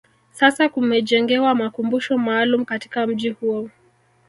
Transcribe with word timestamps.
sasa 0.31 0.69
kumejengewa 0.69 1.55
makumbusho 1.55 2.17
maalum 2.17 2.65
katika 2.65 3.07
mji 3.07 3.29
huo 3.29 3.69